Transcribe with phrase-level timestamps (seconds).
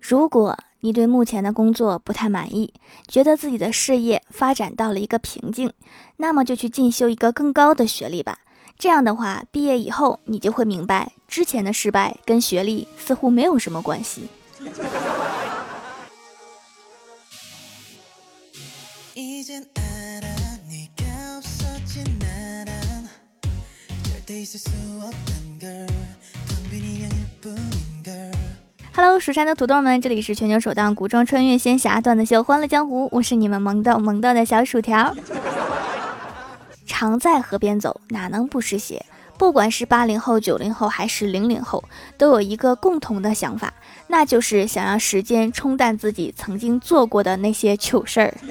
[0.00, 2.72] 如果你对目前的工作不太满意，
[3.08, 5.72] 觉得自己的事业发展到了一个瓶颈，
[6.18, 8.38] 那么就去进修一个更高的学历吧。
[8.78, 14.28] 这样的话，毕业以后你就会明白，之前的失败跟学历似乎没有什么关系。
[29.00, 35.14] Hello，蜀山的土豆们，这里是全球首档古装穿越仙侠段子秀《欢乐江湖》，我是你们萌豆萌豆的小薯条。
[36.84, 39.06] 常在河边走，哪能不湿鞋？
[39.38, 41.84] 不管是八零后、九零后还是零零后，
[42.16, 43.72] 都有一个共同的想法，
[44.08, 48.34] 那就是想让时间冲淡自己曾经做过的那些糗事儿。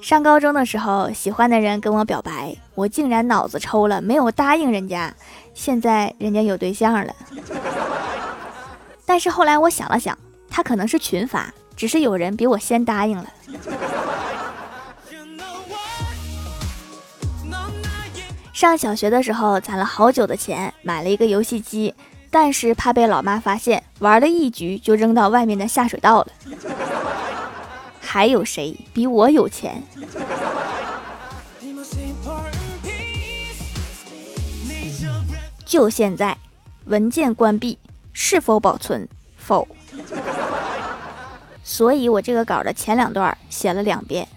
[0.00, 5.14] 上高中的时候，喜欢的人跟我表白，我竟然脑子抽了，没有答应人家。
[5.54, 7.14] 现在人家有对象了，
[9.06, 10.18] 但是后来我想了想，
[10.50, 13.24] 他可能是群发，只是有人比我先答应了。
[18.52, 21.94] 上小学的时候攒了好久的钱买了一个游戏机，
[22.30, 26.28] 但是怕被老妈发现，玩了一局就扔到外面的下水道了。
[28.00, 29.82] 还有谁比我有钱？
[35.74, 36.38] 就现在，
[36.84, 37.76] 文件关闭，
[38.12, 39.08] 是否保存？
[39.36, 39.66] 否。
[41.64, 44.28] 所以我这个稿的前两段写了两遍。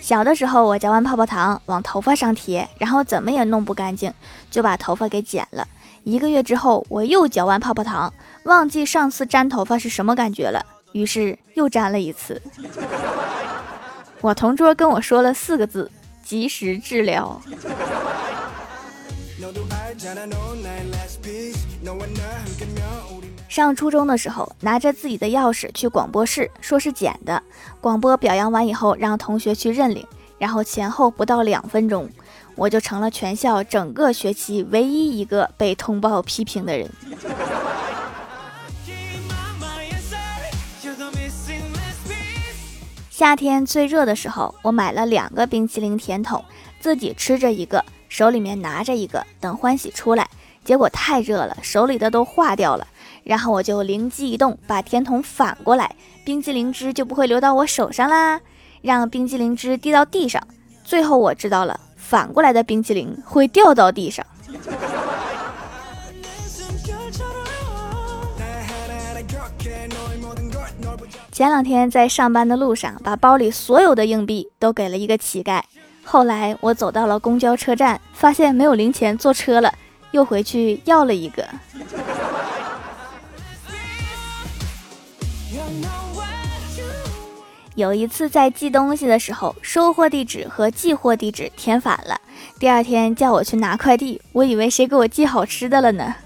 [0.00, 4.12] 小的时候，我嚼完泡泡糖往头发上贴，然后怎么也弄不干净，
[4.50, 5.68] 就把头发给剪了。
[6.02, 12.42] 一个月之后，我又嚼完泡泡糖，忘记上次粘头发是什么感觉了，于是又粘了一次。
[14.20, 15.88] 我同桌跟我说了四个字：
[16.28, 17.40] 及时治疗。
[23.48, 27.42] 上初中的时候，拿着自己的钥匙去广播室，说是捡的。
[27.80, 32.06] 广播表扬完以后，让同学去认领，然后前后不到两分钟，
[32.56, 36.90] 我就成了全校整个学期唯一一个被通报批评的人。
[43.18, 46.44] 夏天最热的时候，我买了两个冰淇淋甜筒，
[46.78, 50.30] 自己吃着一个，手里面拿着一个，等欢喜出来。
[50.64, 52.86] 结果太热了，手里的都化掉了。
[53.24, 58.40] 然后我就灵机一动，把甜筒反过来，冰激凌汁就不会流到我手上啦，
[58.82, 60.40] 让冰激凌汁滴到地上。
[60.84, 64.24] 最后我知道了，反过来的冰淇淋会掉到地上。
[71.38, 75.62] 前两天在上班的路上，把包里所有的硬币都给了一个乞丐。
[76.02, 79.72] 后来我走到了公交车站，发现没有零钱坐车了，
[80.10, 81.46] 又回去要了一个。
[87.76, 92.20] 有一次在寄东西的时候，收货地址和寄货地址填反了。
[92.58, 96.16] 第二天叫我去拿快递，我以为谁给我寄好吃的了呢。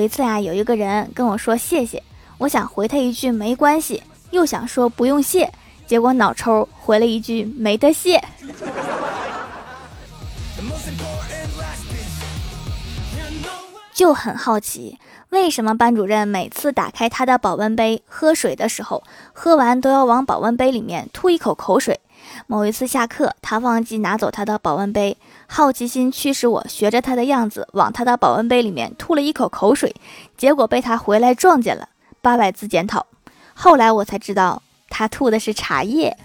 [0.00, 2.02] 有一次啊，有一个人跟我说谢谢，
[2.38, 5.52] 我想回他一句没关系，又想说不用谢，
[5.86, 8.18] 结果脑抽回了一句没得谢。
[13.92, 14.98] 就很好奇。
[15.28, 19.02] 为什么班主任每次打开他的保温杯喝水的时候，
[19.34, 22.00] 喝完都要往保温杯里面吐一口口水？
[22.46, 25.18] 某一次下课，他忘记拿走他的保温杯，
[25.52, 29.92] 好奇心驱使我学着他的样子往他的保温杯里面吐了一口口水，
[30.36, 31.88] 结果被他回来撞见了，
[32.22, 33.04] 八百字检讨。
[33.52, 36.16] 后来我才知道，他吐的是茶叶。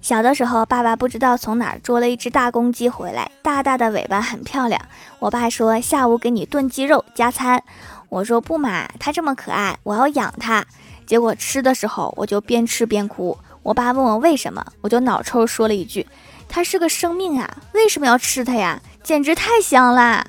[0.00, 4.80] 小的时候，爸爸不知道从哪儿捉了一只大公鸡回来，大大的尾巴很漂亮。
[5.18, 7.62] 我爸说下午给你炖鸡肉加餐，
[8.08, 10.64] 我说不嘛，它这么可爱，我要养它。
[11.06, 13.36] 结果吃的时候我就边吃边哭。
[13.62, 16.06] 我爸问我为什么，我就脑抽说了一句
[16.48, 18.80] ：“它是个生命啊，为什么要吃它呀？
[19.02, 20.26] 简直太香啦！”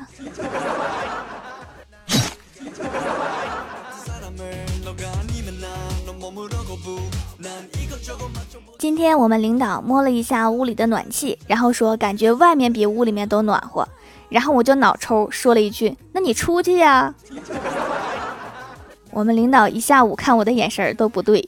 [8.77, 13.87] 今天我们领导摸了一下屋里的暖气，然后说感觉外面比屋里面都暖和，
[14.29, 17.15] 然后我就脑抽说了一句：“那你出去呀。”
[19.13, 21.47] 我们领导一下午看我的眼神都不对。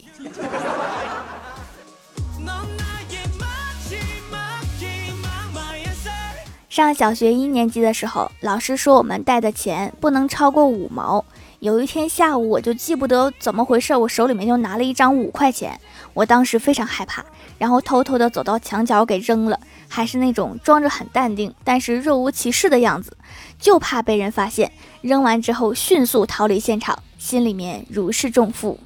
[6.69, 11.23] 上小学一年级的时候，老师说我们带的钱不能超过五毛。
[11.59, 15.79] 有一天下午，我就记不得怎么回事，我手里面就拿了一张五块钱，
[16.13, 17.25] 我当时非常害怕，
[17.57, 19.57] 然后偷偷的走到墙角给扔了，
[19.88, 23.18] 还是那种装着很淡定，但是若无其事的样子，
[23.57, 24.71] 就怕被人发现。
[25.01, 28.80] 扔完之后迅速逃离现场，心里面如释重负。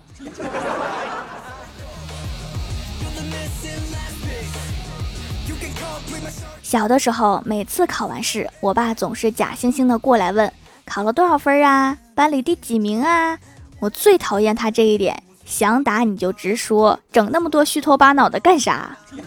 [6.64, 10.50] 小的时候，每次考完试，我爸总是假惺惺的过来问
[10.88, 11.98] ：“考了多少分啊？
[12.16, 13.38] 班里第几名啊？”
[13.82, 18.98] 我最讨厌他这一点，想打你就直说，整那么多虚头巴脑的干啥？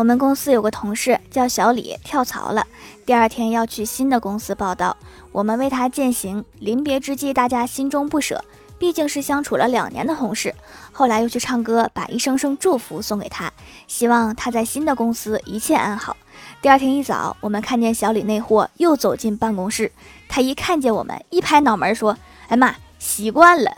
[0.00, 2.66] 我们公司有个同事叫小李，跳槽了，
[3.04, 4.96] 第二天要去新的公司报道，
[5.30, 6.42] 我们为他践行。
[6.58, 8.42] 临别之际，大家心中不舍。
[8.78, 10.54] 毕竟是相处了两年的同事，
[10.90, 13.52] 后来又去唱歌，把一声声祝福送给他，
[13.86, 16.16] 希望他在新的公司一切安好。
[16.62, 19.92] 第二天一早，我们看见小李那货又走进办公室，
[20.30, 22.16] 他一看见我们，一拍脑门说
[22.48, 23.70] ：“哎妈，习惯了。”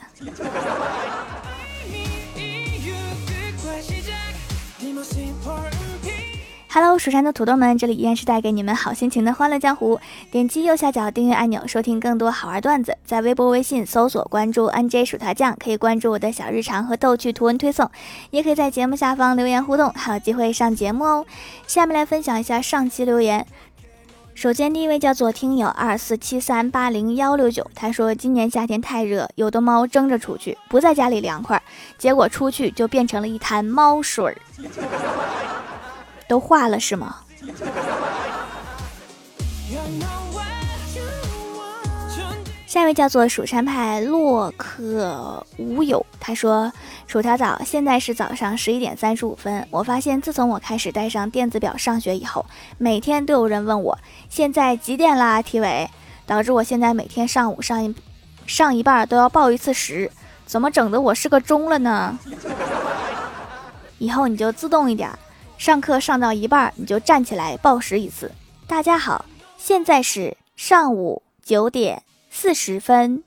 [6.74, 10.00] Hello，蜀山的土豆们，这里依然是带给你们好心情的欢乐江湖。
[10.30, 12.96] 点击右下角订阅按钮，收听更多好玩段子。
[13.04, 17.90] 在微博、微信搜索关注 NJ 薯条酱，可以关注我的小日常和逗趣图文推送，
[18.30, 21.26] 也可以在节目下方留言互动，还有机会上节目哦。
[21.66, 23.46] 下面来分享一下上期留言。
[24.34, 31.62] 首先，第一位叫做听友二四七三八零幺六九，他说今年夏天太热，有的猫争着出去，不在家里凉快，
[31.98, 34.34] 结果出去就变成了一滩猫水儿。
[36.32, 37.16] 都化了是吗？
[42.66, 46.72] 下一位叫做蜀山派洛克无友，他说
[47.06, 49.68] ：“薯条早，现在是早上十一点三十五分。
[49.70, 52.46] 我发现自从我开始带上电子表上学以后，
[52.78, 53.98] 每天都有人问我
[54.30, 55.42] 现在几点啦？
[55.42, 55.90] 体委，
[56.24, 57.94] 导致我现在每天上午上一
[58.46, 60.10] 上一半都要报一次时，
[60.46, 62.18] 怎么整的我是个钟了呢？
[63.98, 65.10] 以后你就自动一点。”
[65.62, 68.32] 上课上到一半，你就站起来报时一次。
[68.66, 69.24] 大家好，
[69.56, 73.22] 现在是上午九点四十分。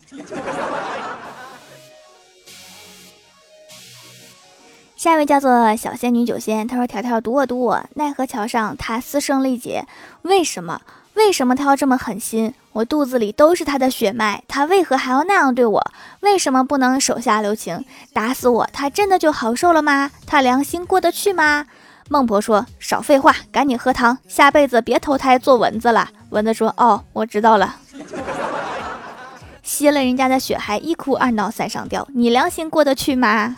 [4.97, 9.87] 下一位叫做小仙女九仙，她说：“条条堵我堵我，奈何桥上他嘶声力竭，
[10.23, 10.81] 为什么？
[11.13, 12.53] 为什么他要这么狠心？
[12.73, 15.91] 我肚子里都是他的血脉，他为何还要那样对我？
[16.19, 18.69] 为什么不能手下留情，打死我？
[18.73, 20.11] 他真的就好受了吗？
[20.27, 21.67] 他良心过得去吗？”
[22.07, 27.77] 孟婆说：“少废话，赶紧喝汤，下辈子别投胎做蚊子了。”蚊子说：“哦，我知道了。”
[29.63, 33.55] 吸了人家的血还一哭二闹三上吊，你良心过得去吗？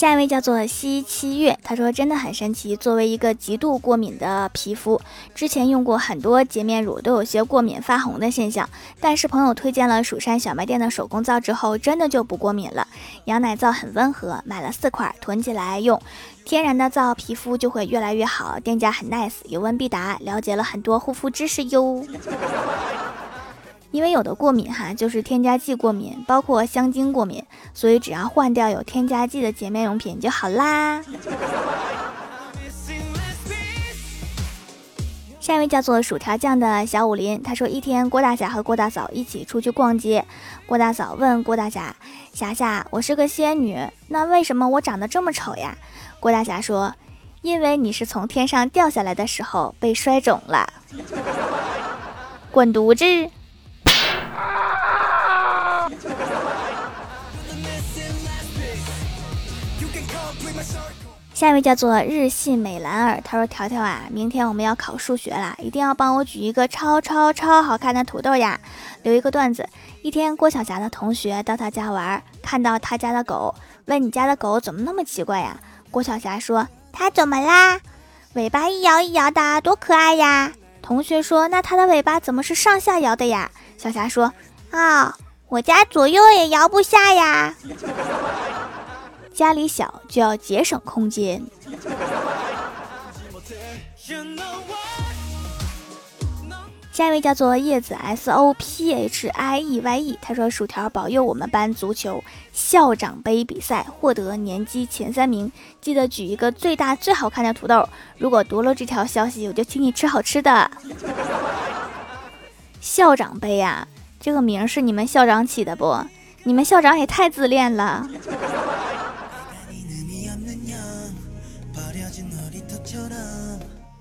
[0.00, 2.74] 下一位叫做西七月，他说真的很神奇。
[2.74, 4.98] 作为一个极度过敏的皮肤，
[5.34, 8.66] 之前用过很多洁面乳，都有些过敏发红的现象。
[8.98, 12.88] 但是朋友推荐了蜀山小卖店的手工皂之后，真的就不过敏了。
[13.26, 16.00] 羊奶皂很温和，买了四块囤起来用，
[16.46, 18.58] 天然的皂皮肤就会越来越好。
[18.58, 22.02] 店家很 nice，有问必答，了解了很多护肤知识哟。
[23.90, 27.44] 因为有的过敏哈，就是添加剂过敏，包括香精过敏，
[27.74, 31.02] 所以只要换掉有添加剂的洁面用品就好啦。
[35.40, 40.24] 下一位叫做薯条酱的小武林，他说一天郭大侠和郭大嫂一起出去逛街，
[40.66, 41.96] 郭大嫂问郭大侠
[42.32, 43.76] ：“侠侠，我是个仙女，
[44.08, 45.76] 那为什么我长得这么丑呀？”
[46.20, 46.94] 郭大侠说
[47.42, 50.72] ：“因为你是从天上掉下来的时候被摔肿了。”
[52.52, 53.30] 滚犊子！
[61.40, 68.60] 下一位叫做日系美兰儿，他说：“条条啊，明天我们要考数学了，一定要帮我举一个超超超好看的土豆呀！”
[69.02, 69.66] 留一个段子：
[70.02, 73.54] 一天，郭晓霞的同学到他家玩，看到他家的狗，
[73.86, 75.58] 问：“你家的狗怎么那么奇怪呀？”
[75.90, 77.80] 郭晓霞说：“它怎么啦？
[78.34, 84.30] 尾巴一摇一摇的，多可爱呀！”同学说：“那它的尾巴怎么是上下摇的呀？”小霞说
[84.72, 85.16] ：“啊，
[85.48, 87.54] 我家左右也摇不下呀。”
[89.40, 91.42] 家里小就要节省空间。
[96.92, 107.88] 下一位叫做叶子 S O P H I E Y E，他说：“薯条保佑我们班足球校长杯比赛获得年级前三名，记得举一个最大最好看的土豆。
[108.18, 110.70] 如果读了这条消息，我就请你吃好吃的。”
[112.78, 113.88] 校长杯呀，
[114.20, 115.98] 这个名是你们校长起的不？
[116.42, 118.06] 你们校长也太自恋了。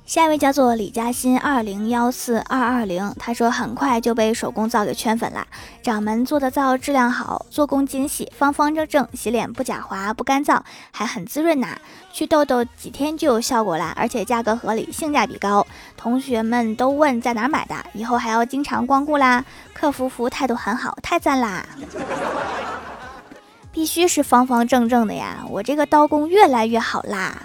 [0.06, 5.46] 下一位叫做李嘉欣二零幺四二二零，他说很快就被手工皂给圈粉了。
[5.84, 10.60] 掌门做的皂质量好，做工精细，方方正正，洗脸不假滑不干燥，
[10.92, 11.78] 还很滋润呐。
[12.12, 15.68] 去痘痘几天就有效果啦，而且价格合理，性价比高。
[15.96, 19.46] 同学们都问在哪买的，以后还要经常光顾啦。
[19.74, 21.64] 客服服务态度很好，太赞啦！
[23.72, 27.44] 必须是方方正正的呀，我这个刀工越来越好啦。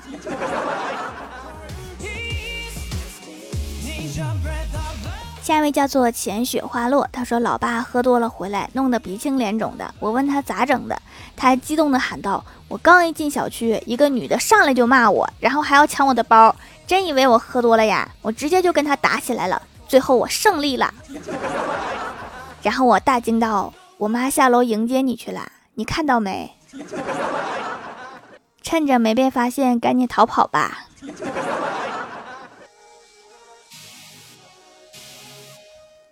[5.43, 9.95] 下一位叫做浅雪花落，他说老爸喝多了回来，弄得鼻青脸肿的。
[9.99, 10.99] 我问他咋整的，
[11.37, 18.09] 他激动的喊道：“我刚一进小区，一个女的上来就骂我，然后还要抢我的包，真以为我喝多了呀？
[18.23, 20.95] 我直接就跟他打起来了，最后我胜利了。
[22.63, 26.57] 然后我大惊道：我妈下楼迎接你去了，你看到没？
[28.63, 30.87] 趁着没被发现，赶紧逃跑吧。”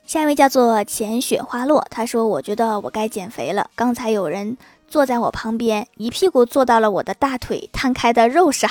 [0.06, 3.70] 下一位叫做浅雪花落，他说：“我觉得我该减肥了。
[3.74, 8.70] 刚才有人坐在我旁边，一屁股坐到了我的大腿摊开的肉上，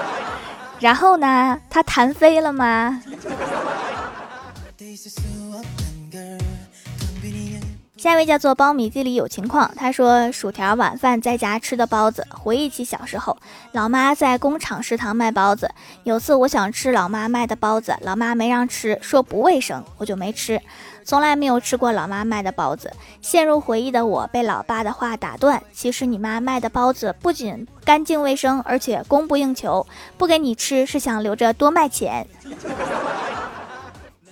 [0.80, 3.02] 然后呢，他弹飞了吗？”
[7.96, 13.34] 下一位叫做苞米地里有情况，他说薯条晚饭在家吃的包子，回忆起小时候，
[13.72, 15.70] 老妈在工厂食堂卖包子。
[16.04, 20.60] 有次我想吃老妈卖的包子，老妈没让吃，说不卫生，我就没吃。
[21.04, 22.92] 从来没有吃过老妈卖的包子。
[23.22, 29.86] 陷入回忆的我被老爸的话打断，其实你妈卖的包子不仅干净卫生，而且供不应求，
[30.18, 32.26] 不给你吃是想留着多卖钱。